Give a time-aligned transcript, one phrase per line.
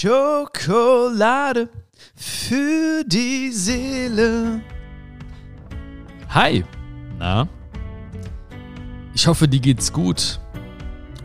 [0.00, 1.68] Schokolade
[2.16, 4.62] für die Seele.
[6.30, 6.64] Hi,
[7.18, 7.46] na?
[9.12, 10.40] Ich hoffe, dir geht's gut.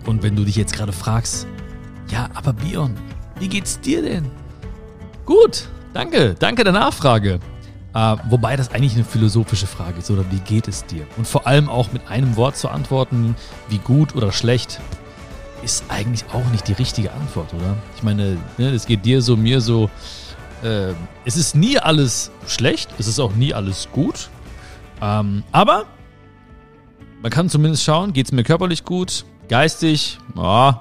[0.06, 1.48] Und wenn du dich jetzt gerade fragst,
[2.10, 2.98] ja, aber Bion,
[3.40, 4.30] wie geht's dir denn?
[5.26, 7.40] Gut, danke, danke der Nachfrage.
[7.94, 11.08] Äh, wobei das eigentlich eine philosophische Frage ist, oder wie geht es dir?
[11.16, 13.38] Und vor allem auch mit einem Wort zu antworten,
[13.70, 14.82] wie gut oder schlecht,
[15.66, 17.76] ist eigentlich auch nicht die richtige Antwort, oder?
[17.98, 19.90] Ich meine, ne, es geht dir so, mir so.
[20.64, 20.94] Äh,
[21.26, 24.30] es ist nie alles schlecht, es ist auch nie alles gut.
[25.02, 25.86] Ähm, aber
[27.22, 30.72] man kann zumindest schauen, geht es mir körperlich gut, geistig, oh,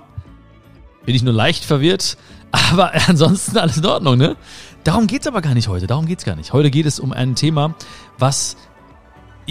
[1.06, 2.16] bin ich nur leicht verwirrt,
[2.53, 4.37] aber ansonsten alles in Ordnung, ne?
[4.84, 6.53] Darum geht es aber gar nicht heute, darum geht es gar nicht.
[6.53, 7.75] Heute geht es um ein Thema,
[8.19, 8.56] was,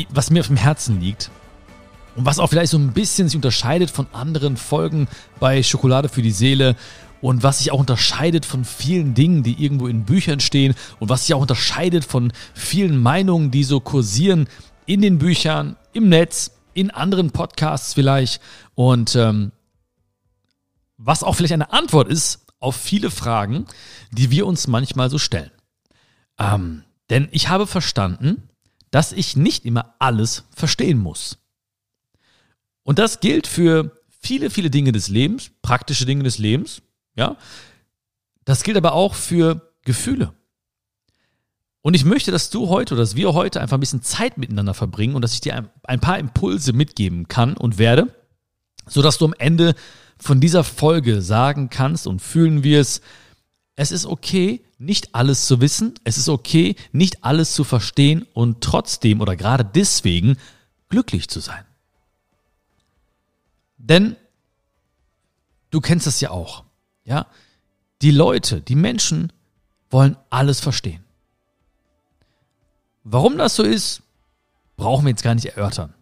[0.10, 1.32] was mir auf dem Herzen liegt
[2.16, 5.08] und was auch vielleicht so ein bisschen sich unterscheidet von anderen Folgen
[5.40, 6.76] bei Schokolade für die Seele
[7.22, 11.26] und was sich auch unterscheidet von vielen Dingen, die irgendwo in Büchern stehen und was
[11.26, 14.48] sich auch unterscheidet von vielen Meinungen, die so kursieren
[14.86, 18.42] in den Büchern, im Netz, in anderen Podcasts vielleicht
[18.76, 19.52] und ähm,
[20.98, 23.66] was auch vielleicht eine Antwort ist auf viele Fragen,
[24.12, 25.52] die wir uns manchmal so stellen.
[26.40, 28.50] Ähm, denn ich habe verstanden,
[28.92, 31.38] dass ich nicht immer alles verstehen muss.
[32.84, 36.82] Und das gilt für viele, viele Dinge des Lebens, praktische Dinge des Lebens,
[37.16, 37.38] ja.
[38.46, 40.34] Das gilt aber auch für Gefühle.
[41.82, 44.74] Und ich möchte, dass du heute oder dass wir heute einfach ein bisschen Zeit miteinander
[44.74, 48.08] verbringen und dass ich dir ein, paar Impulse mitgeben kann und werde,
[48.88, 49.76] sodass du am Ende
[50.18, 53.02] von dieser Folge sagen kannst und fühlen wir es,
[53.76, 58.62] es ist okay, nicht alles zu wissen, es ist okay, nicht alles zu verstehen und
[58.62, 60.38] trotzdem oder gerade deswegen
[60.88, 61.66] glücklich zu sein.
[63.84, 64.16] Denn
[65.72, 66.64] du kennst das ja auch,
[67.04, 67.28] ja?
[68.02, 69.32] Die Leute, die Menschen
[69.90, 71.04] wollen alles verstehen.
[73.04, 74.02] Warum das so ist,
[74.78, 75.94] brauchen wir jetzt gar nicht erörtern.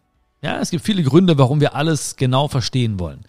[0.43, 3.25] Ja, es gibt viele Gründe, warum wir alles genau verstehen wollen.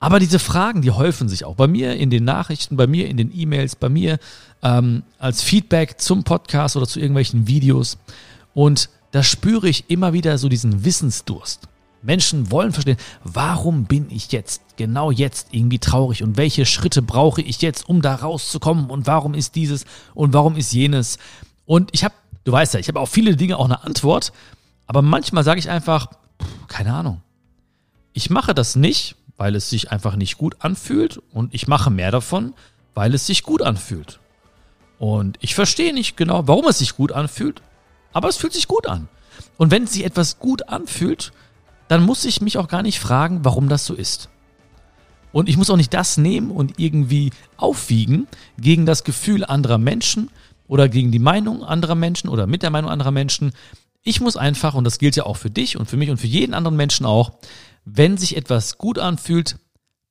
[0.00, 3.16] Aber diese Fragen, die häufen sich auch bei mir in den Nachrichten, bei mir in
[3.16, 4.18] den E-Mails, bei mir
[4.62, 7.98] ähm, als Feedback zum Podcast oder zu irgendwelchen Videos.
[8.54, 11.68] Und da spüre ich immer wieder so diesen Wissensdurst.
[12.06, 17.42] Menschen wollen verstehen, warum bin ich jetzt, genau jetzt irgendwie traurig und welche Schritte brauche
[17.42, 19.84] ich jetzt, um da rauszukommen und warum ist dieses
[20.14, 21.18] und warum ist jenes.
[21.66, 22.14] Und ich habe,
[22.44, 24.32] du weißt ja, ich habe auf viele Dinge auch eine Antwort,
[24.86, 26.08] aber manchmal sage ich einfach,
[26.68, 27.20] keine Ahnung.
[28.12, 32.10] Ich mache das nicht, weil es sich einfach nicht gut anfühlt und ich mache mehr
[32.10, 32.54] davon,
[32.94, 34.20] weil es sich gut anfühlt.
[34.98, 37.60] Und ich verstehe nicht genau, warum es sich gut anfühlt,
[38.12, 39.08] aber es fühlt sich gut an.
[39.58, 41.32] Und wenn sich etwas gut anfühlt,
[41.88, 44.28] dann muss ich mich auch gar nicht fragen, warum das so ist.
[45.32, 48.26] Und ich muss auch nicht das nehmen und irgendwie aufwiegen
[48.58, 50.30] gegen das Gefühl anderer Menschen
[50.66, 53.52] oder gegen die Meinung anderer Menschen oder mit der Meinung anderer Menschen.
[54.02, 56.26] Ich muss einfach, und das gilt ja auch für dich und für mich und für
[56.26, 57.32] jeden anderen Menschen auch,
[57.84, 59.58] wenn sich etwas gut anfühlt,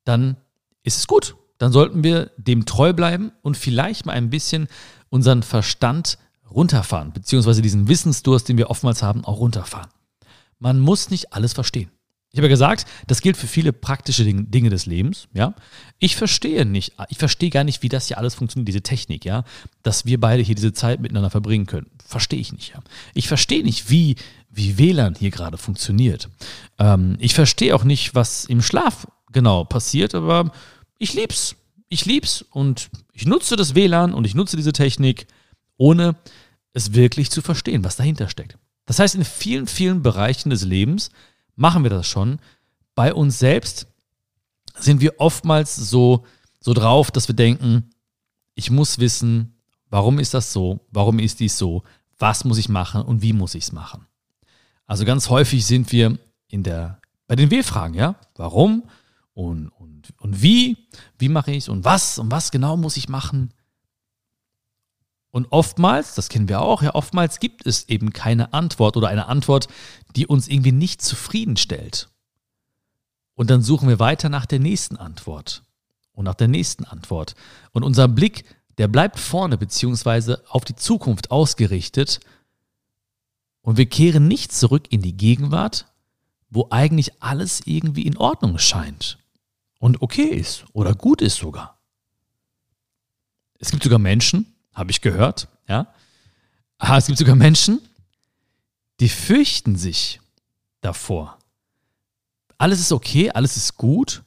[0.04, 0.38] dann
[0.84, 1.36] ist es gut.
[1.58, 4.68] Dann sollten wir dem treu bleiben und vielleicht mal ein bisschen
[5.10, 6.18] unseren Verstand
[6.50, 9.90] runterfahren, beziehungsweise diesen Wissensdurst, den wir oftmals haben, auch runterfahren.
[10.66, 11.92] Man muss nicht alles verstehen.
[12.32, 15.54] Ich habe ja gesagt, das gilt für viele praktische Dinge des Lebens, ja.
[16.00, 19.44] Ich verstehe nicht, ich verstehe gar nicht, wie das hier alles funktioniert, diese Technik, ja,
[19.84, 21.92] dass wir beide hier diese Zeit miteinander verbringen können.
[22.04, 22.80] Verstehe ich nicht, ja.
[23.14, 24.16] Ich verstehe nicht, wie,
[24.50, 26.30] wie WLAN hier gerade funktioniert.
[26.80, 30.52] Ähm, ich verstehe auch nicht, was im Schlaf genau passiert, aber
[30.98, 31.58] ich lieb's.
[31.90, 35.28] Ich lieb's und ich nutze das WLAN und ich nutze diese Technik,
[35.78, 36.16] ohne
[36.74, 38.58] es wirklich zu verstehen, was dahinter steckt.
[38.86, 41.10] Das heißt, in vielen, vielen Bereichen des Lebens
[41.56, 42.40] machen wir das schon.
[42.94, 43.88] Bei uns selbst
[44.78, 46.26] sind wir oftmals so,
[46.60, 47.90] so drauf, dass wir denken,
[48.54, 49.56] ich muss wissen,
[49.90, 51.84] warum ist das so, warum ist dies so,
[52.20, 54.08] was muss ich machen und wie muss ich es machen.
[54.86, 56.18] Also ganz häufig sind wir
[56.48, 58.84] in der, bei den W-Fragen, ja, warum
[59.34, 60.78] und, und, und wie,
[61.18, 63.54] wie mache ich es und was und was genau muss ich machen.
[65.36, 69.28] Und oftmals, das kennen wir auch, ja, oftmals gibt es eben keine Antwort oder eine
[69.28, 69.68] Antwort,
[70.16, 72.08] die uns irgendwie nicht zufriedenstellt.
[73.34, 75.64] Und dann suchen wir weiter nach der nächsten Antwort
[76.14, 77.36] und nach der nächsten Antwort.
[77.74, 78.46] Und unser Blick,
[78.78, 82.22] der bleibt vorne beziehungsweise auf die Zukunft ausgerichtet.
[83.60, 85.92] Und wir kehren nicht zurück in die Gegenwart,
[86.50, 89.18] wo eigentlich alles irgendwie in Ordnung scheint
[89.80, 91.78] und okay ist oder gut ist sogar.
[93.60, 95.88] Es gibt sogar Menschen, habe ich gehört, ja.
[96.78, 97.80] Aber es gibt sogar Menschen,
[99.00, 100.20] die fürchten sich
[100.82, 101.40] davor.
[102.58, 104.24] Alles ist okay, alles ist gut,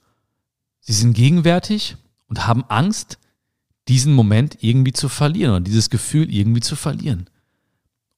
[0.81, 1.97] sie sind gegenwärtig
[2.27, 3.19] und haben Angst,
[3.87, 7.31] diesen Moment irgendwie zu verlieren oder dieses Gefühl irgendwie zu verlieren.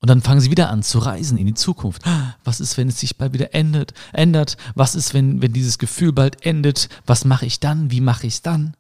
[0.00, 2.02] Und dann fangen sie wieder an zu reisen in die Zukunft.
[2.42, 4.56] Was ist, wenn es sich bald wieder endet, ändert?
[4.74, 6.88] Was ist, wenn, wenn dieses Gefühl bald endet?
[7.04, 7.90] Was mache ich dann?
[7.90, 8.74] Wie mache ich es dann?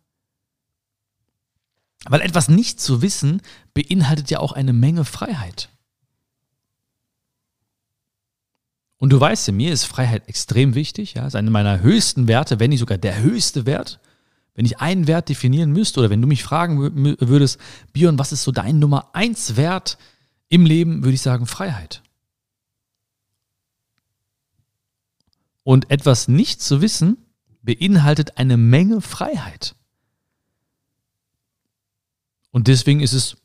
[2.06, 3.42] Weil etwas nicht zu wissen
[3.74, 5.68] beinhaltet ja auch eine Menge Freiheit.
[9.00, 11.14] Und du weißt ja, mir ist Freiheit extrem wichtig.
[11.14, 13.98] Ja, ist einer meiner höchsten Werte, wenn nicht sogar der höchste Wert.
[14.54, 17.58] Wenn ich einen Wert definieren müsste oder wenn du mich fragen würdest,
[17.94, 19.96] Björn, was ist so dein Nummer eins Wert
[20.50, 22.02] im Leben, würde ich sagen Freiheit.
[25.62, 27.16] Und etwas nicht zu wissen
[27.62, 29.76] beinhaltet eine Menge Freiheit.
[32.50, 33.36] Und deswegen ist es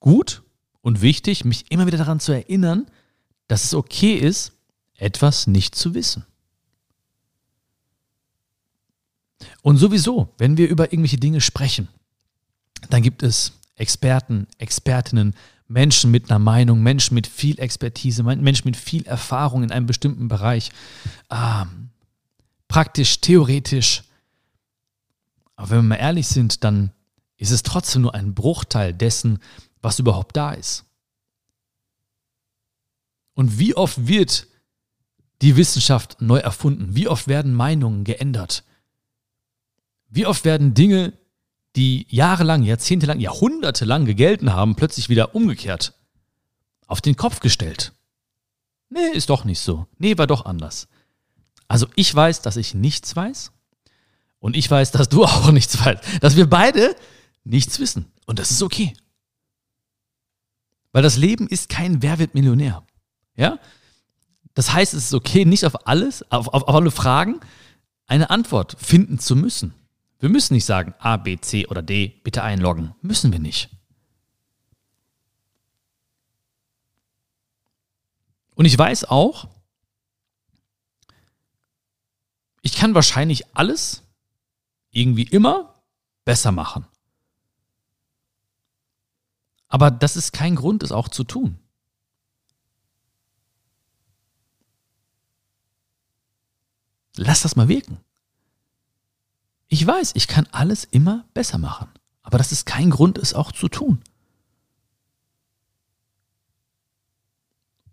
[0.00, 0.42] gut
[0.80, 2.86] und wichtig, mich immer wieder daran zu erinnern,
[3.48, 4.52] dass es okay ist,
[4.96, 6.24] etwas nicht zu wissen.
[9.62, 11.88] Und sowieso, wenn wir über irgendwelche Dinge sprechen,
[12.90, 15.34] dann gibt es Experten, Expertinnen,
[15.66, 20.28] Menschen mit einer Meinung, Menschen mit viel Expertise, Menschen mit viel Erfahrung in einem bestimmten
[20.28, 20.70] Bereich.
[21.30, 21.90] Ähm,
[22.68, 24.04] praktisch, theoretisch.
[25.56, 26.92] Aber wenn wir mal ehrlich sind, dann
[27.44, 29.38] ist es trotzdem nur ein Bruchteil dessen,
[29.82, 30.86] was überhaupt da ist.
[33.34, 34.46] Und wie oft wird
[35.42, 36.96] die Wissenschaft neu erfunden?
[36.96, 38.64] Wie oft werden Meinungen geändert?
[40.08, 41.12] Wie oft werden Dinge,
[41.76, 45.92] die jahrelang, jahrzehntelang, jahrhundertelang gegelten haben, plötzlich wieder umgekehrt,
[46.86, 47.92] auf den Kopf gestellt?
[48.88, 49.86] Nee, ist doch nicht so.
[49.98, 50.88] Nee, war doch anders.
[51.68, 53.52] Also ich weiß, dass ich nichts weiß.
[54.38, 56.22] Und ich weiß, dass du auch nichts weißt.
[56.22, 56.96] Dass wir beide
[57.44, 58.10] nichts wissen.
[58.26, 58.94] Und das ist okay.
[60.92, 62.84] Weil das Leben ist kein Wer wird Millionär.
[63.36, 63.58] Ja?
[64.54, 67.40] Das heißt, es ist okay, nicht auf alles, auf, auf, auf alle Fragen
[68.06, 69.74] eine Antwort finden zu müssen.
[70.20, 72.94] Wir müssen nicht sagen A, B, C oder D, bitte einloggen.
[73.02, 73.70] Müssen wir nicht.
[78.54, 79.48] Und ich weiß auch,
[82.62, 84.02] ich kann wahrscheinlich alles
[84.90, 85.74] irgendwie immer
[86.24, 86.86] besser machen.
[89.74, 91.58] Aber das ist kein Grund, es auch zu tun.
[97.16, 97.98] Lass das mal wirken.
[99.66, 101.88] Ich weiß, ich kann alles immer besser machen,
[102.22, 104.00] aber das ist kein Grund, es auch zu tun.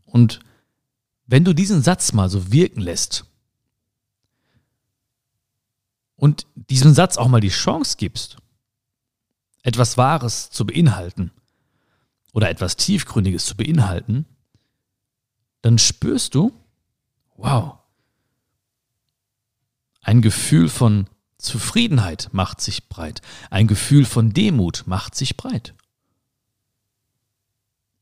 [0.05, 0.39] Und
[1.25, 3.25] wenn du diesen Satz mal so wirken lässt
[6.15, 8.37] und diesem Satz auch mal die Chance gibst,
[9.63, 11.31] etwas Wahres zu beinhalten,
[12.33, 14.25] oder etwas Tiefgründiges zu beinhalten,
[15.61, 16.51] dann spürst du,
[17.35, 17.77] wow,
[20.01, 21.07] ein Gefühl von
[21.37, 25.73] Zufriedenheit macht sich breit, ein Gefühl von Demut macht sich breit,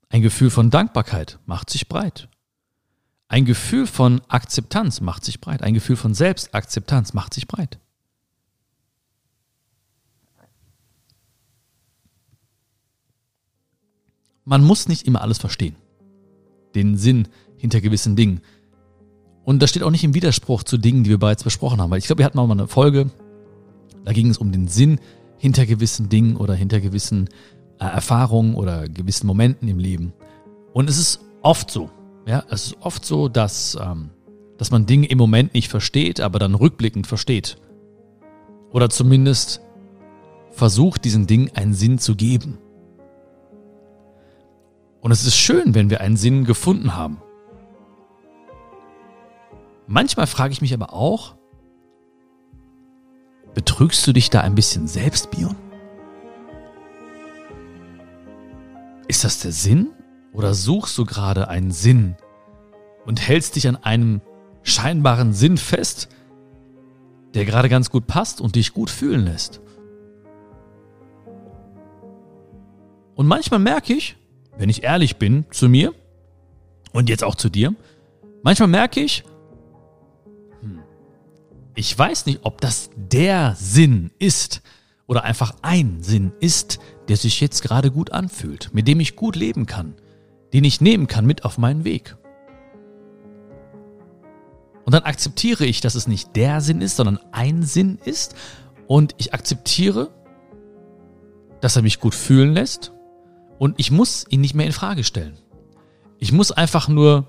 [0.09, 2.29] ein Gefühl von Dankbarkeit macht sich breit,
[3.27, 7.79] ein Gefühl von Akzeptanz macht sich breit, ein Gefühl von Selbstakzeptanz macht sich breit.
[14.49, 15.75] Man muss nicht immer alles verstehen.
[16.73, 18.41] Den Sinn hinter gewissen Dingen.
[19.43, 21.91] Und das steht auch nicht im Widerspruch zu Dingen, die wir bereits besprochen haben.
[21.91, 23.11] Weil ich glaube, wir hatten auch mal eine Folge,
[24.05, 24.99] da ging es um den Sinn
[25.37, 27.29] hinter gewissen Dingen oder hinter gewissen
[27.79, 30.13] äh, Erfahrungen oder gewissen Momenten im Leben.
[30.73, 31.91] Und es ist oft so,
[32.25, 34.09] ja, es ist oft so, dass, ähm,
[34.57, 37.57] dass man Dinge im Moment nicht versteht, aber dann rückblickend versteht.
[38.71, 39.61] Oder zumindest
[40.49, 42.57] versucht, diesen Dingen einen Sinn zu geben.
[45.01, 47.21] Und es ist schön, wenn wir einen Sinn gefunden haben.
[49.87, 51.35] Manchmal frage ich mich aber auch,
[53.53, 55.55] betrügst du dich da ein bisschen selbst, Bion?
[59.07, 59.89] Ist das der Sinn?
[60.31, 62.15] Oder suchst du gerade einen Sinn
[63.05, 64.21] und hältst dich an einem
[64.61, 66.09] scheinbaren Sinn fest,
[67.33, 69.61] der gerade ganz gut passt und dich gut fühlen lässt?
[73.15, 74.18] Und manchmal merke ich,
[74.59, 75.95] wenn ich ehrlich bin zu mir
[76.91, 77.73] und jetzt auch zu dir,
[78.43, 79.23] manchmal merke ich,
[80.61, 80.79] hm,
[81.75, 84.61] ich weiß nicht, ob das der Sinn ist
[85.07, 89.37] oder einfach ein Sinn ist, der sich jetzt gerade gut anfühlt, mit dem ich gut
[89.37, 89.95] leben kann,
[90.51, 92.17] den ich nehmen kann mit auf meinen Weg.
[94.85, 98.35] Und dann akzeptiere ich, dass es nicht der Sinn ist, sondern ein Sinn ist.
[98.87, 100.09] Und ich akzeptiere,
[101.61, 102.91] dass er mich gut fühlen lässt
[103.59, 105.37] und ich muss ihn nicht mehr in Frage stellen.
[106.17, 107.27] Ich muss einfach nur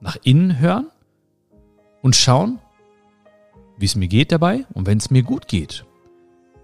[0.00, 0.90] nach innen hören
[2.02, 2.58] und schauen,
[3.78, 5.86] wie es mir geht dabei und wenn es mir gut geht,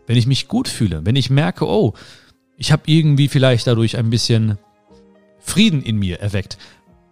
[0.06, 1.94] wenn ich mich gut fühle, wenn ich merke, oh,
[2.56, 4.58] ich habe irgendwie vielleicht dadurch ein bisschen
[5.38, 6.58] Frieden in mir erweckt,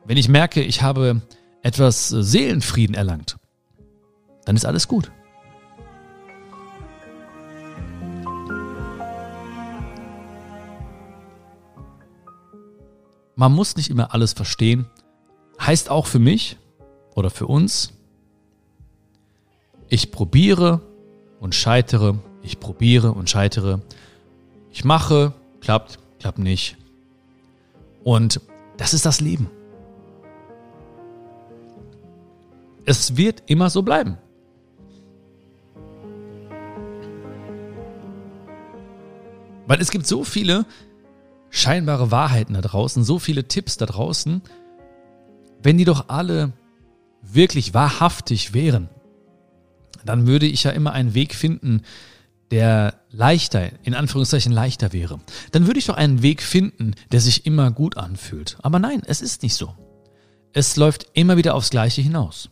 [0.04, 1.22] wenn ich merke, ich habe
[1.62, 3.36] etwas Seelenfrieden erlangt,
[4.44, 5.12] dann ist alles gut.
[13.38, 14.86] Man muss nicht immer alles verstehen.
[15.60, 16.56] Heißt auch für mich
[17.14, 17.92] oder für uns,
[19.88, 20.80] ich probiere
[21.38, 23.82] und scheitere, ich probiere und scheitere.
[24.70, 26.78] Ich mache, klappt, klappt nicht.
[28.02, 28.40] Und
[28.78, 29.50] das ist das Leben.
[32.86, 34.16] Es wird immer so bleiben.
[39.66, 40.64] Weil es gibt so viele
[41.56, 44.42] scheinbare Wahrheiten da draußen, so viele Tipps da draußen.
[45.62, 46.52] Wenn die doch alle
[47.22, 48.88] wirklich wahrhaftig wären,
[50.04, 51.82] dann würde ich ja immer einen Weg finden,
[52.50, 55.18] der leichter, in Anführungszeichen leichter wäre.
[55.50, 58.58] Dann würde ich doch einen Weg finden, der sich immer gut anfühlt.
[58.62, 59.74] Aber nein, es ist nicht so.
[60.52, 62.50] Es läuft immer wieder aufs Gleiche hinaus.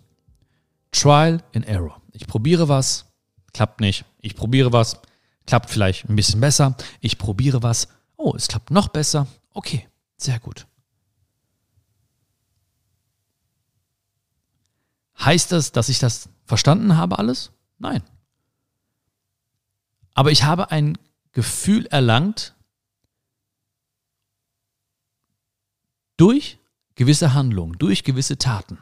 [0.90, 2.00] Trial and Error.
[2.12, 3.06] Ich probiere was,
[3.52, 4.04] klappt nicht.
[4.20, 5.00] Ich probiere was,
[5.46, 6.76] klappt vielleicht ein bisschen besser.
[7.00, 9.26] Ich probiere was, oh, es klappt noch besser.
[9.52, 10.66] Okay, sehr gut.
[15.18, 17.52] Heißt das, dass ich das verstanden habe alles?
[17.78, 18.02] Nein.
[20.14, 20.99] Aber ich habe ein
[21.33, 22.54] Gefühl erlangt
[26.16, 26.59] durch
[26.94, 28.78] gewisse Handlungen, durch gewisse Taten.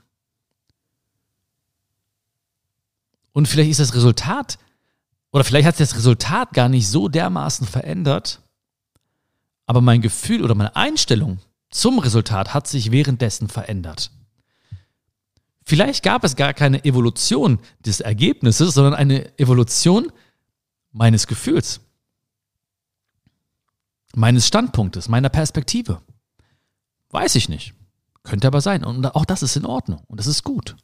[3.33, 4.59] Und vielleicht ist das Resultat,
[5.31, 8.43] oder vielleicht hat sich das Resultat gar nicht so dermaßen verändert,
[9.73, 11.39] aber mein Gefühl oder meine Einstellung
[11.71, 14.11] zum Resultat hat sich währenddessen verändert.
[15.65, 20.13] Vielleicht gab es gar keine Evolution des Ergebnisses, sondern eine Evolution
[20.91, 21.81] meines Gefühls,
[24.15, 26.03] meines Standpunktes, meiner Perspektive.
[27.09, 27.73] Weiß ich nicht.
[28.25, 28.85] Könnte aber sein.
[28.85, 30.77] Und auch das ist in Ordnung und das ist gut.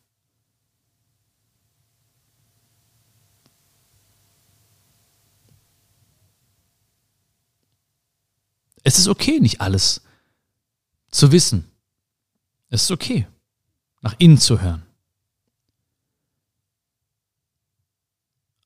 [8.88, 10.00] Es ist okay, nicht alles
[11.10, 11.70] zu wissen.
[12.70, 13.26] Es ist okay
[14.00, 14.82] nach innen zu hören.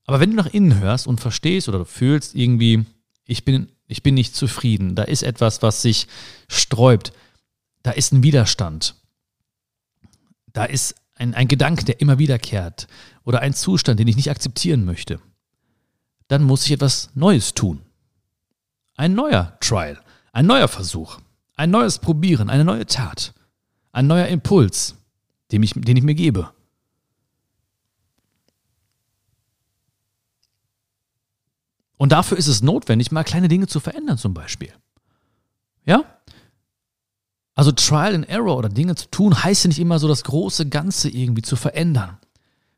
[0.05, 2.87] Aber wenn du nach innen hörst und verstehst oder du fühlst irgendwie,
[3.25, 6.07] ich bin, ich bin nicht zufrieden, da ist etwas, was sich
[6.47, 7.13] sträubt,
[7.83, 8.95] da ist ein Widerstand,
[10.53, 12.87] da ist ein, ein Gedanke, der immer wiederkehrt
[13.25, 15.19] oder ein Zustand, den ich nicht akzeptieren möchte,
[16.29, 17.83] dann muss ich etwas Neues tun.
[18.95, 20.01] Ein neuer Trial,
[20.33, 21.19] ein neuer Versuch,
[21.57, 23.35] ein neues Probieren, eine neue Tat,
[23.93, 24.97] ein neuer Impuls,
[25.53, 26.53] den ich, den ich mir gebe.
[31.99, 34.73] Und dafür ist es notwendig, mal kleine Dinge zu verändern, zum Beispiel.
[35.85, 36.05] Ja?
[37.55, 40.69] Also Trial and Error oder Dinge zu tun, heißt ja nicht immer so das große
[40.69, 42.19] Ganze irgendwie zu verändern,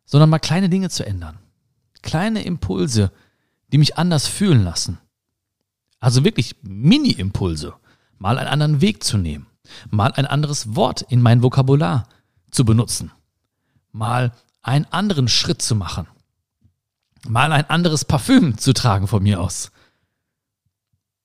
[0.05, 1.39] sondern mal kleine Dinge zu ändern.
[2.03, 3.13] Kleine Impulse,
[3.73, 4.99] die mich anders fühlen lassen.
[6.05, 7.73] Also wirklich Mini-Impulse.
[8.19, 9.47] Mal einen anderen Weg zu nehmen.
[9.89, 12.07] Mal ein anderes Wort in mein Vokabular
[12.51, 13.11] zu benutzen,
[13.91, 16.07] mal einen anderen Schritt zu machen,
[17.27, 19.73] mal ein anderes Parfüm zu tragen von mir aus,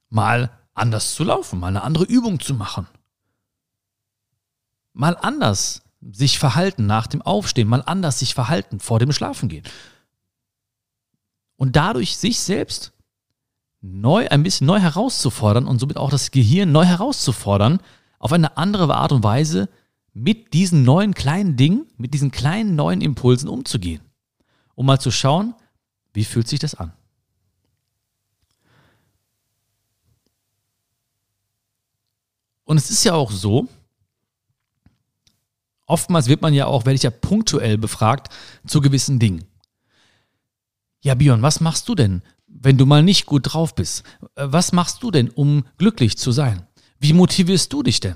[0.07, 2.88] mal anders zu laufen, mal eine andere Übung zu machen,
[4.93, 9.65] mal anders sich verhalten nach dem Aufstehen, mal anders sich verhalten vor dem Schlafengehen.
[11.57, 12.93] Und dadurch sich selbst
[13.81, 17.79] neu, ein bisschen neu herauszufordern und somit auch das Gehirn neu herauszufordern,
[18.19, 19.69] auf eine andere Art und Weise
[20.13, 24.01] mit diesen neuen kleinen Dingen, mit diesen kleinen neuen Impulsen umzugehen.
[24.75, 25.53] Um mal zu schauen,
[26.13, 26.93] wie fühlt sich das an?
[32.65, 33.67] Und es ist ja auch so,
[35.88, 38.31] oftmals wird man ja auch, werde ich ja punktuell befragt
[38.67, 39.45] zu gewissen Dingen.
[41.01, 44.03] Ja, Björn, was machst du denn, wenn du mal nicht gut drauf bist?
[44.36, 46.65] Äh, was machst du denn, um glücklich zu sein?
[47.00, 48.15] Wie motivierst du dich denn?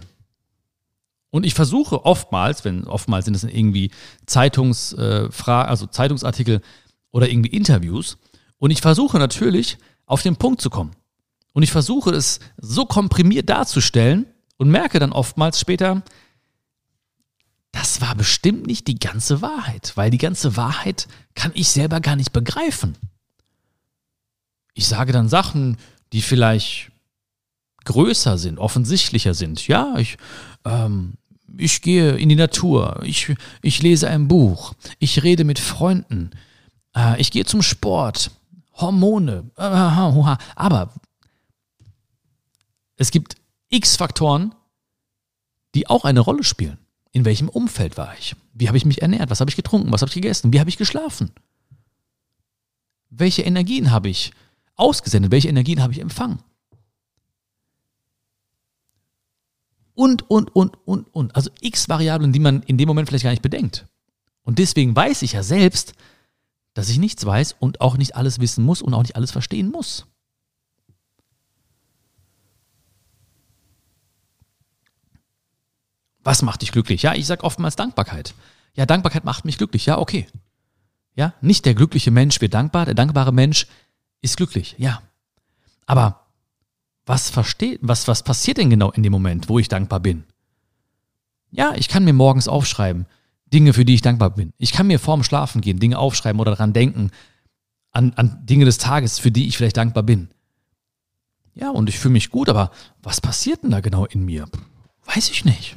[1.29, 3.91] Und ich versuche oftmals, wenn oftmals sind es irgendwie
[4.25, 6.61] Zeitungsfragen, äh, also Zeitungsartikel
[7.11, 8.17] oder irgendwie Interviews,
[8.59, 10.91] und ich versuche natürlich auf den Punkt zu kommen.
[11.51, 14.25] Und ich versuche es so komprimiert darzustellen
[14.57, 16.03] und merke dann oftmals später,
[17.73, 22.15] das war bestimmt nicht die ganze Wahrheit, weil die ganze Wahrheit kann ich selber gar
[22.15, 22.95] nicht begreifen.
[24.73, 25.77] Ich sage dann Sachen,
[26.11, 26.91] die vielleicht
[27.85, 29.67] größer sind, offensichtlicher sind.
[29.67, 30.17] Ja, ich
[30.65, 31.13] ähm,
[31.57, 36.31] ich gehe in die Natur, ich, ich lese ein Buch, ich rede mit Freunden,
[36.95, 38.31] äh, ich gehe zum Sport.
[38.75, 39.51] Hormone.
[39.55, 40.93] Aber
[42.97, 43.35] es gibt
[43.69, 44.55] x Faktoren,
[45.75, 46.79] die auch eine Rolle spielen.
[47.11, 48.35] In welchem Umfeld war ich?
[48.53, 49.29] Wie habe ich mich ernährt?
[49.29, 49.91] Was habe ich getrunken?
[49.91, 50.53] Was habe ich gegessen?
[50.53, 51.31] Wie habe ich geschlafen?
[53.11, 54.31] Welche Energien habe ich
[54.75, 55.31] ausgesendet?
[55.31, 56.39] Welche Energien habe ich empfangen?
[59.95, 61.35] Und, und, und, und, und.
[61.35, 63.85] Also x Variablen, die man in dem Moment vielleicht gar nicht bedenkt.
[64.43, 65.93] Und deswegen weiß ich ja selbst,
[66.73, 69.69] dass ich nichts weiß und auch nicht alles wissen muss und auch nicht alles verstehen
[69.69, 70.07] muss.
[76.23, 77.03] Was macht dich glücklich?
[77.03, 78.33] Ja, ich sage oftmals Dankbarkeit.
[78.75, 79.85] Ja, Dankbarkeit macht mich glücklich.
[79.85, 80.27] Ja, okay.
[81.15, 83.67] Ja, nicht der glückliche Mensch wird dankbar, der dankbare Mensch
[84.23, 84.75] ist glücklich.
[84.79, 85.03] Ja.
[85.85, 86.21] Aber
[87.05, 90.23] was versteht, was, was passiert denn genau in dem Moment, wo ich dankbar bin?
[91.51, 93.05] Ja, ich kann mir morgens aufschreiben,
[93.53, 94.53] Dinge, für die ich dankbar bin.
[94.57, 97.11] Ich kann mir vorm Schlafen gehen, Dinge aufschreiben oder daran denken,
[97.91, 100.29] an, an Dinge des Tages, für die ich vielleicht dankbar bin.
[101.53, 102.71] Ja, und ich fühle mich gut, aber
[103.03, 104.47] was passiert denn da genau in mir?
[105.05, 105.75] Weiß ich nicht.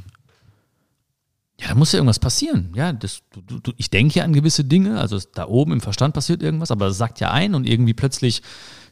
[1.59, 2.71] Ja, da muss ja irgendwas passieren.
[2.75, 6.13] Ja, das, du, du, ich denke ja an gewisse Dinge, also da oben im Verstand
[6.13, 8.43] passiert irgendwas, aber das sagt ja ein und irgendwie plötzlich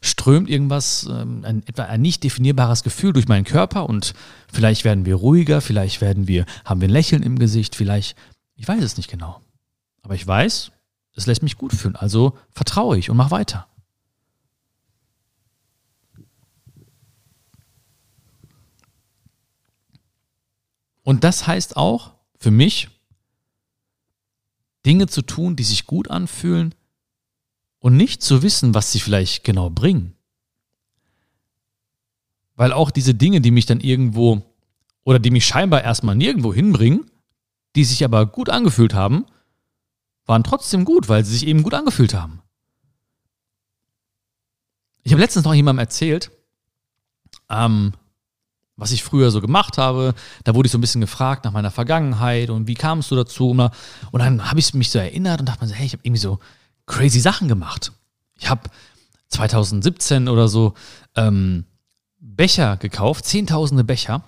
[0.01, 4.13] strömt irgendwas, ähm, ein, etwa ein nicht definierbares Gefühl durch meinen Körper und
[4.51, 8.17] vielleicht werden wir ruhiger, vielleicht werden wir, haben wir ein Lächeln im Gesicht, vielleicht,
[8.55, 9.41] ich weiß es nicht genau.
[10.01, 10.71] Aber ich weiß,
[11.15, 13.67] es lässt mich gut fühlen, also vertraue ich und mach weiter.
[21.03, 22.14] Und das heißt auch,
[22.45, 22.89] für mich,
[24.85, 26.75] Dinge zu tun, die sich gut anfühlen
[27.79, 30.13] und nicht zu wissen, was sie vielleicht genau bringen.
[32.55, 34.43] Weil auch diese Dinge, die mich dann irgendwo
[35.03, 37.09] oder die mich scheinbar erstmal nirgendwo hinbringen,
[37.75, 39.25] die sich aber gut angefühlt haben,
[40.27, 42.43] waren trotzdem gut, weil sie sich eben gut angefühlt haben.
[45.01, 46.29] Ich habe letztens noch jemandem erzählt,
[47.49, 47.93] ähm,
[48.77, 50.13] was ich früher so gemacht habe.
[50.43, 53.49] Da wurde ich so ein bisschen gefragt nach meiner Vergangenheit und wie kamst du dazu?
[53.49, 53.71] Und
[54.11, 56.39] dann habe ich mich so erinnert und dachte mir so, hey, ich habe irgendwie so
[56.85, 57.91] crazy Sachen gemacht.
[58.37, 58.69] Ich habe
[59.29, 60.73] 2017 oder so
[61.15, 61.65] ähm,
[62.19, 64.23] Becher gekauft, zehntausende Becher,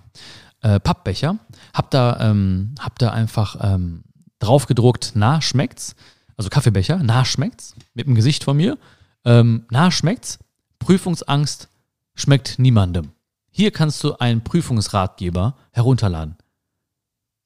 [0.61, 1.37] äh, Pappbecher,
[1.73, 4.03] hab da, ähm, hab da einfach ähm,
[4.39, 5.95] drauf gedruckt, na, schmeckt's?
[6.37, 7.75] Also Kaffeebecher, na, schmeckt's?
[7.93, 8.77] Mit dem Gesicht von mir.
[9.25, 10.39] Ähm, na, schmeckt's?
[10.79, 11.69] Prüfungsangst
[12.15, 13.11] schmeckt niemandem.
[13.57, 16.37] Hier kannst du einen Prüfungsratgeber herunterladen.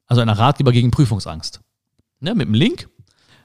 [0.07, 1.61] Also einen Ratgeber gegen Prüfungsangst.
[2.19, 2.89] Ne, mit dem Link.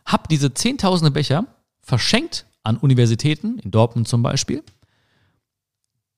[0.05, 1.47] Hab diese zehntausende Becher
[1.81, 4.65] verschenkt an Universitäten, in Dortmund zum Beispiel.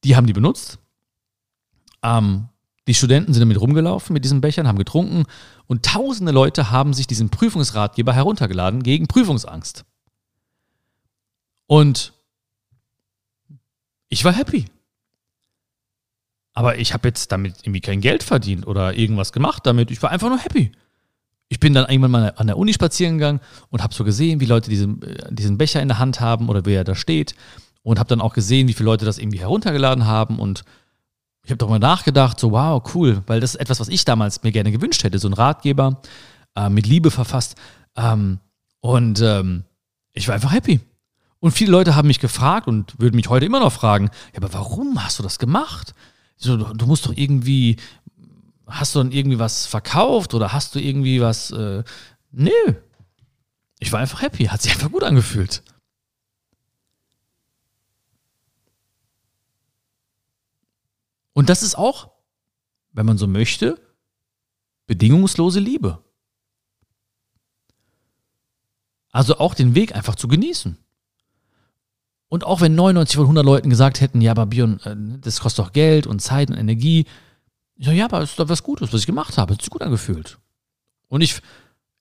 [0.05, 0.79] Die haben die benutzt.
[2.03, 2.49] Ähm,
[2.87, 5.25] die Studenten sind damit rumgelaufen mit diesen Bechern, haben getrunken
[5.67, 9.85] und tausende Leute haben sich diesen Prüfungsratgeber heruntergeladen gegen Prüfungsangst.
[11.67, 12.15] Und
[14.09, 14.65] ich war happy.
[16.59, 19.93] Aber ich habe jetzt damit irgendwie kein Geld verdient oder irgendwas gemacht damit.
[19.93, 20.73] Ich war einfach nur happy.
[21.49, 23.39] Ich bin dann irgendwann mal an der Uni spazieren gegangen
[23.71, 26.67] und habe so gesehen, wie Leute diesen, äh, diesen Becher in der Hand haben oder
[26.67, 27.37] wie er da steht.
[27.85, 30.41] Und habe dann auch gesehen, wie viele Leute das irgendwie heruntergeladen haben.
[30.41, 30.65] Und
[31.45, 34.43] ich habe doch mal nachgedacht, so wow, cool, weil das ist etwas, was ich damals
[34.43, 35.21] mir gerne gewünscht hätte.
[35.21, 36.03] So ein Ratgeber
[36.57, 37.55] äh, mit Liebe verfasst.
[37.95, 38.41] Ähm,
[38.81, 39.63] und ähm,
[40.13, 40.81] ich war einfach happy.
[41.39, 44.53] Und viele Leute haben mich gefragt und würden mich heute immer noch fragen, ja, aber
[44.55, 45.95] warum hast du das gemacht?
[46.39, 47.77] So, du musst doch irgendwie,
[48.67, 51.83] hast du dann irgendwie was verkauft oder hast du irgendwie was, äh,
[52.31, 52.51] nö.
[53.81, 55.63] Ich war einfach happy, hat sich einfach gut angefühlt.
[61.33, 62.11] Und das ist auch,
[62.93, 63.81] wenn man so möchte,
[64.87, 66.03] bedingungslose Liebe.
[69.11, 70.79] Also auch den Weg einfach zu genießen.
[72.29, 75.65] Und auch wenn 99 von 100 Leuten gesagt hätten, ja, aber Bion, äh, das kostet
[75.65, 77.07] doch Geld und Zeit und Energie.
[77.77, 79.55] Ich sage, ja, aber es ist doch was Gutes, was ich gemacht habe.
[79.55, 80.39] Es ist gut angefühlt.
[81.09, 81.41] Und ich,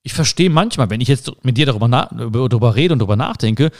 [0.02, 3.70] ich verstehe manchmal, wenn ich jetzt mit dir darüber, darüber rede und darüber nachdenke,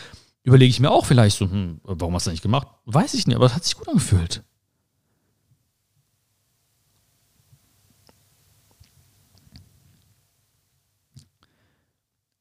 [0.43, 2.69] überlege ich mir auch vielleicht so, hm, warum hast du das nicht gemacht?
[2.87, 4.43] Weiß ich nicht, aber es hat sich gut angefühlt.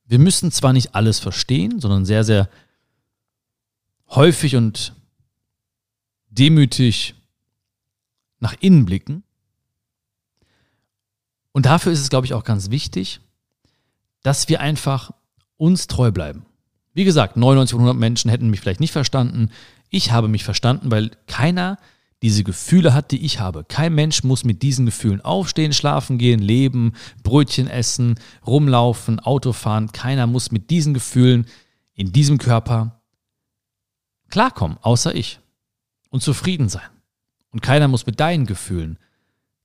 [0.05, 2.49] Wir müssen zwar nicht alles verstehen, sondern sehr, sehr
[4.09, 4.93] häufig und
[6.29, 7.15] demütig
[8.39, 9.23] nach innen blicken.
[11.51, 13.19] Und dafür ist es, glaube ich, auch ganz wichtig,
[14.21, 15.11] dass wir einfach
[15.57, 16.45] uns treu bleiben.
[16.93, 19.49] Wie gesagt, 99 von 100 Menschen hätten mich vielleicht nicht verstanden.
[19.89, 21.77] Ich habe mich verstanden, weil keiner
[22.21, 23.63] diese Gefühle hat, die ich habe.
[23.63, 26.93] Kein Mensch muss mit diesen Gefühlen aufstehen, schlafen gehen, leben,
[27.23, 29.91] Brötchen essen, rumlaufen, Auto fahren.
[29.91, 31.45] Keiner muss mit diesen Gefühlen
[31.93, 32.96] in diesem Körper
[34.29, 35.39] klarkommen, außer ich.
[36.09, 36.89] Und zufrieden sein.
[37.51, 38.97] Und keiner muss mit deinen Gefühlen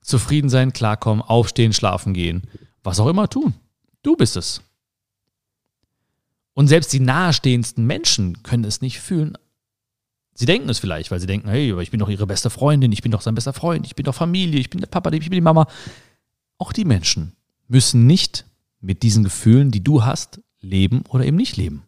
[0.02, 2.42] zufrieden sein, klarkommen, aufstehen, schlafen gehen,
[2.82, 3.54] was auch immer tun.
[4.02, 4.60] Du bist es.
[6.54, 9.38] Und selbst die nahestehendsten Menschen können es nicht fühlen.
[10.34, 12.92] Sie denken es vielleicht, weil sie denken, hey, aber ich bin doch ihre beste Freundin,
[12.92, 15.20] ich bin doch sein bester Freund, ich bin doch Familie, ich bin der Papa, ich
[15.20, 15.66] bin die Mama.
[16.58, 17.32] Auch die Menschen
[17.68, 18.44] müssen nicht
[18.80, 21.84] mit diesen Gefühlen, die du hast, leben oder eben nicht leben.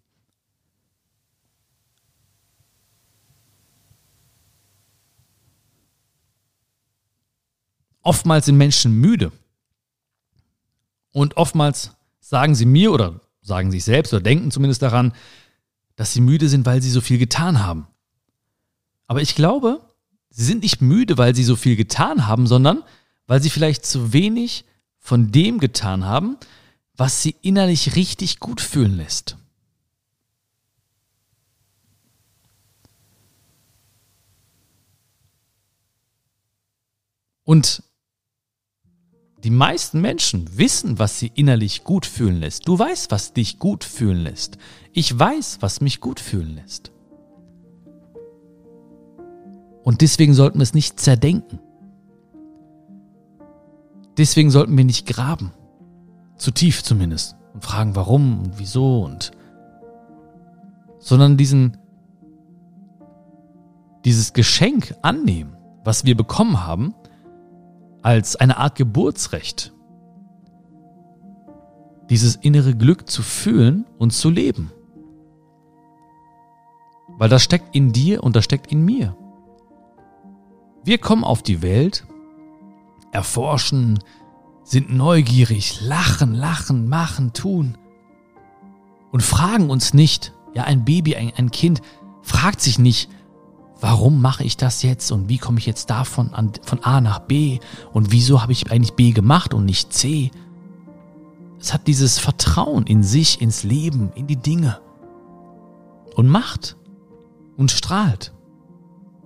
[8.04, 9.32] Oftmals sind Menschen müde.
[11.10, 15.12] Und oftmals sagen sie mir oder sagen sich selbst oder denken zumindest daran,
[15.96, 17.86] dass sie müde sind, weil sie so viel getan haben.
[19.06, 19.80] Aber ich glaube,
[20.28, 22.82] sie sind nicht müde, weil sie so viel getan haben, sondern
[23.26, 24.64] weil sie vielleicht zu wenig
[24.98, 26.36] von dem getan haben,
[26.96, 29.36] was sie innerlich richtig gut fühlen lässt.
[37.44, 37.82] Und
[39.44, 42.66] die meisten Menschen wissen, was sie innerlich gut fühlen lässt.
[42.66, 44.56] Du weißt, was dich gut fühlen lässt.
[44.92, 46.92] Ich weiß, was mich gut fühlen lässt.
[49.82, 51.58] Und deswegen sollten wir es nicht zerdenken.
[54.16, 55.52] Deswegen sollten wir nicht graben.
[56.38, 57.36] Zu tief zumindest.
[57.52, 59.30] Und fragen, warum und wieso und.
[60.98, 61.76] Sondern diesen.
[64.06, 65.54] dieses Geschenk annehmen,
[65.84, 66.94] was wir bekommen haben,
[68.04, 69.72] als eine Art Geburtsrecht.
[72.10, 74.70] Dieses innere Glück zu fühlen und zu leben.
[77.16, 79.16] Weil das steckt in dir und das steckt in mir.
[80.84, 82.06] Wir kommen auf die Welt,
[83.10, 83.98] erforschen,
[84.64, 87.78] sind neugierig, lachen, lachen, machen, tun
[89.12, 91.80] und fragen uns nicht, ja, ein Baby, ein, ein Kind
[92.20, 93.08] fragt sich nicht,
[93.84, 97.18] warum mache ich das jetzt und wie komme ich jetzt davon an, von A nach
[97.18, 97.58] B
[97.92, 100.30] und wieso habe ich eigentlich B gemacht und nicht C?
[101.60, 104.80] Es hat dieses Vertrauen in sich, ins Leben, in die Dinge
[106.14, 106.78] und macht
[107.58, 108.32] und strahlt.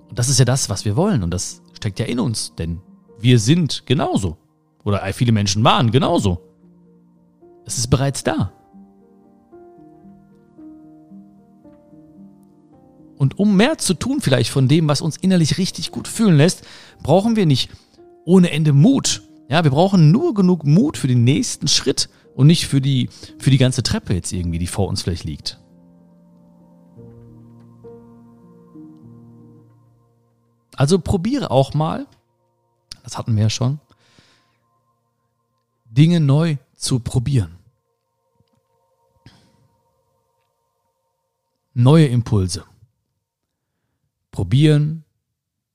[0.09, 2.81] Und das ist ja das, was wir wollen und das steckt ja in uns, denn
[3.21, 4.38] wir sind genauso.
[4.83, 6.42] Oder viele Menschen waren genauso.
[7.64, 8.53] Es ist bereits da.
[13.18, 16.62] Und um mehr zu tun vielleicht von dem, was uns innerlich richtig gut fühlen lässt,
[17.02, 17.70] brauchen wir nicht
[18.24, 19.22] ohne Ende Mut.
[19.48, 23.50] Ja, wir brauchen nur genug Mut für den nächsten Schritt und nicht für die, für
[23.50, 25.59] die ganze Treppe jetzt irgendwie, die vor uns vielleicht liegt.
[30.76, 32.07] Also probiere auch mal,
[33.02, 33.81] das hatten wir ja schon,
[35.90, 37.57] Dinge neu zu probieren.
[41.74, 42.64] Neue Impulse.
[44.38, 45.03] Probieren,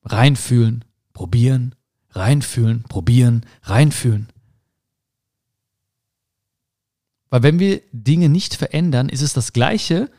[0.03, 1.75] reinfühlen, probieren,
[2.11, 4.31] reinfühlen, probieren, reinfühlen.
[7.29, 10.09] Weil wenn wir Dinge nicht verändern, ist es das gleiche,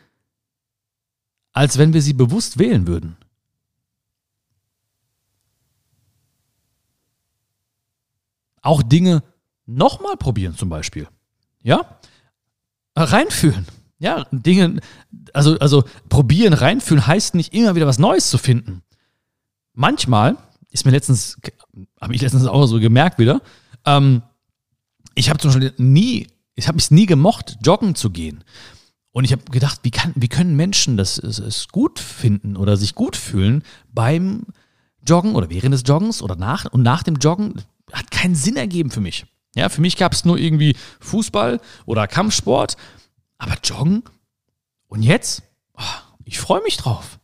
[1.53, 3.17] als wenn wir sie bewusst wählen würden.
[8.61, 9.23] Auch Dinge
[9.65, 11.09] nochmal probieren zum Beispiel.
[11.63, 11.99] Ja?
[12.95, 13.67] Reinfühlen.
[13.99, 14.81] Ja, Dinge,
[15.33, 18.83] also, also probieren, reinfühlen heißt nicht immer wieder was Neues zu finden.
[19.73, 20.37] Manchmal
[20.71, 21.39] ist mir letztens,
[22.01, 23.41] habe ich letztens auch so gemerkt wieder,
[23.85, 24.23] ähm,
[25.15, 28.43] ich habe zum Beispiel nie, ich habe es nie gemocht, joggen zu gehen.
[29.13, 32.97] Und ich habe gedacht, wie, kann, wie können Menschen das es gut finden oder sich
[32.97, 34.47] gut fühlen beim
[35.07, 37.63] Joggen oder während des Joggens oder nach und nach dem Joggen?
[37.93, 39.25] Hat keinen Sinn ergeben für mich.
[39.55, 42.77] Ja, für mich gab es nur irgendwie Fußball oder Kampfsport
[43.39, 44.03] aber joggen?
[44.89, 45.43] Und jetzt?
[45.77, 45.83] Oh,
[46.25, 47.19] ich freue mich drauf.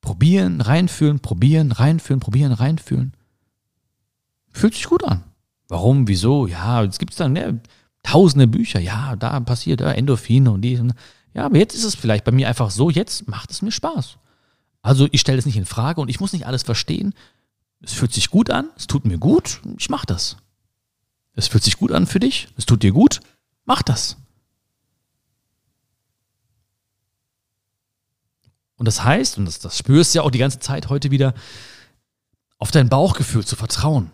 [0.00, 3.14] Probieren, reinfühlen, probieren, reinfühlen, probieren, reinfühlen.
[4.50, 5.24] Fühlt sich gut an.
[5.68, 6.46] Warum, wieso?
[6.46, 7.60] Ja, jetzt gibt es dann ne,
[8.02, 8.80] tausende Bücher.
[8.80, 10.80] Ja, da passiert ja, Endorphine und die.
[11.32, 14.18] Ja, aber jetzt ist es vielleicht bei mir einfach so, jetzt macht es mir Spaß.
[14.82, 17.14] Also ich stelle es nicht in Frage und ich muss nicht alles verstehen.
[17.80, 20.36] Es fühlt sich gut an, es tut mir gut, ich mache das.
[21.32, 23.20] Es fühlt sich gut an für dich, es tut dir gut,
[23.64, 24.18] mach das.
[28.76, 31.34] Und das heißt, und das, das spürst du ja auch die ganze Zeit heute wieder,
[32.58, 34.10] auf dein Bauchgefühl zu vertrauen.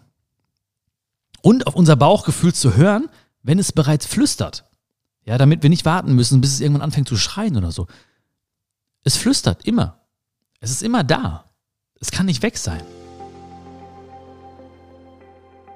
[1.42, 3.08] Und auf unser Bauchgefühl zu hören,
[3.42, 4.64] wenn es bereits flüstert.
[5.24, 7.86] Ja, damit wir nicht warten müssen, bis es irgendwann anfängt zu schreien oder so.
[9.04, 10.00] Es flüstert immer.
[10.60, 11.44] Es ist immer da.
[12.00, 12.82] Es kann nicht weg sein.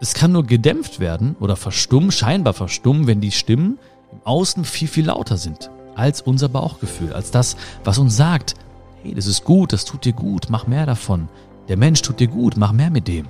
[0.00, 3.78] Es kann nur gedämpft werden oder verstummen, scheinbar verstummen, wenn die Stimmen
[4.12, 8.54] im Außen viel, viel lauter sind als unser Bauchgefühl, als das, was uns sagt,
[9.04, 11.28] hey, das ist gut, das tut dir gut, mach mehr davon.
[11.68, 13.26] Der Mensch tut dir gut, mach mehr mit dem.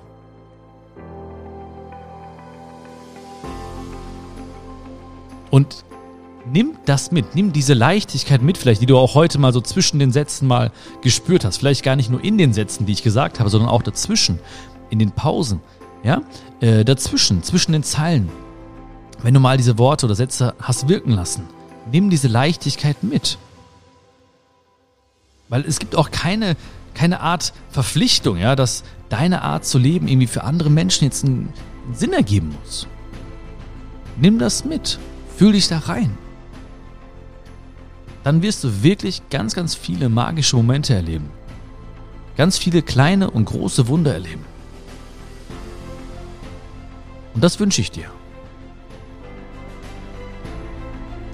[5.50, 5.84] Und
[6.50, 9.98] nimm das mit, nimm diese Leichtigkeit mit, vielleicht, die du auch heute mal so zwischen
[9.98, 11.58] den Sätzen mal gespürt hast.
[11.58, 14.38] Vielleicht gar nicht nur in den Sätzen, die ich gesagt habe, sondern auch dazwischen,
[14.90, 15.60] in den Pausen,
[16.02, 16.22] ja,
[16.60, 18.28] äh, dazwischen, zwischen den Zeilen.
[19.22, 21.44] Wenn du mal diese Worte oder Sätze hast wirken lassen,
[21.90, 23.38] nimm diese Leichtigkeit mit.
[25.48, 26.57] Weil es gibt auch keine,
[26.94, 31.52] keine Art Verpflichtung, ja, dass deine Art zu leben irgendwie für andere Menschen jetzt einen
[31.92, 32.87] Sinn ergeben muss.
[34.16, 34.98] Nimm das mit.
[35.37, 36.16] Fühl dich da rein
[38.24, 41.28] dann wirst du wirklich ganz, ganz viele magische Momente erleben.
[42.37, 44.44] Ganz viele kleine und große Wunder erleben.
[47.35, 48.11] Und das wünsche ich dir.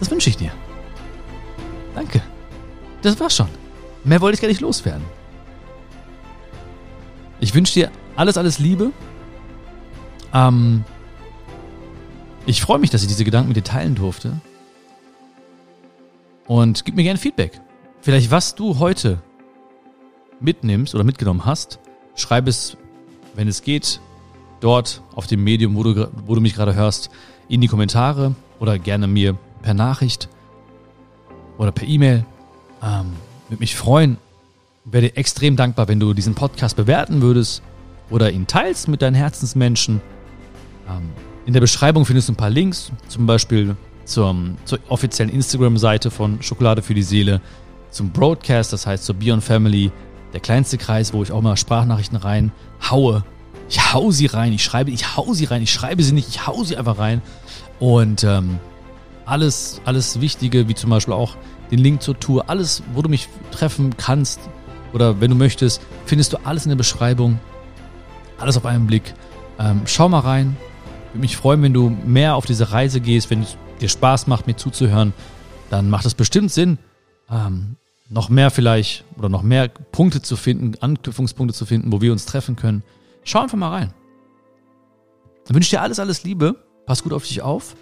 [0.00, 0.50] Das wünsche ich dir.
[1.94, 2.20] Danke.
[3.02, 3.59] Das war's schon.
[4.04, 5.04] Mehr wollte ich gar nicht loswerden.
[7.40, 8.92] Ich wünsche dir alles, alles Liebe.
[10.32, 10.84] Ähm,
[12.46, 14.40] ich freue mich, dass ich diese Gedanken mit dir teilen durfte.
[16.46, 17.60] Und gib mir gerne Feedback.
[18.00, 19.22] Vielleicht, was du heute
[20.40, 21.78] mitnimmst oder mitgenommen hast,
[22.14, 22.76] schreib es,
[23.34, 24.00] wenn es geht,
[24.60, 27.10] dort auf dem Medium, wo du, wo du mich gerade hörst,
[27.48, 30.28] in die Kommentare oder gerne mir per Nachricht
[31.58, 32.24] oder per E-Mail.
[32.82, 33.12] Ähm,
[33.50, 34.16] würde mich freuen.
[34.84, 37.62] Wäre dir extrem dankbar, wenn du diesen Podcast bewerten würdest
[38.08, 40.00] oder ihn teilst mit deinen Herzensmenschen.
[40.88, 41.10] Ähm,
[41.46, 46.40] in der Beschreibung findest du ein paar Links, zum Beispiel zum, zur offiziellen Instagram-Seite von
[46.42, 47.40] Schokolade für die Seele,
[47.90, 49.90] zum Broadcast, das heißt zur Beyond Family,
[50.32, 52.52] der kleinste Kreis, wo ich auch mal Sprachnachrichten rein
[52.88, 53.24] haue.
[53.68, 56.46] Ich hau sie rein, ich schreibe, ich hau sie rein, ich schreibe sie nicht, ich
[56.46, 57.20] hau sie einfach rein.
[57.80, 58.58] Und ähm,
[59.26, 61.36] alles, alles Wichtige, wie zum Beispiel auch
[61.70, 64.40] den Link zur Tour, alles, wo du mich treffen kannst
[64.92, 67.38] oder wenn du möchtest, findest du alles in der Beschreibung.
[68.38, 69.14] Alles auf einen Blick.
[69.58, 70.56] Ähm, schau mal rein.
[71.12, 74.46] Würde mich freuen, wenn du mehr auf diese Reise gehst, wenn es dir Spaß macht,
[74.46, 75.12] mir zuzuhören,
[75.68, 76.78] dann macht es bestimmt Sinn,
[77.30, 77.76] ähm,
[78.08, 82.26] noch mehr vielleicht oder noch mehr Punkte zu finden, Anknüpfungspunkte zu finden, wo wir uns
[82.26, 82.82] treffen können.
[83.24, 83.94] Schau einfach mal rein.
[85.46, 86.56] Dann wünsche ich dir alles, alles Liebe.
[86.86, 87.76] Pass gut auf dich auf.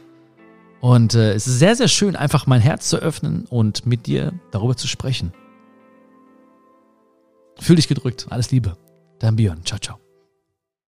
[0.81, 4.33] Und äh, es ist sehr, sehr schön, einfach mein Herz zu öffnen und mit dir
[4.51, 5.33] darüber zu sprechen.
[7.59, 8.27] Fühl dich gedrückt.
[8.31, 8.77] Alles Liebe.
[9.19, 9.65] Dein Björn.
[9.65, 9.99] Ciao, ciao.